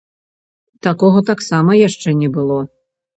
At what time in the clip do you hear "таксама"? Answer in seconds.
1.29-1.75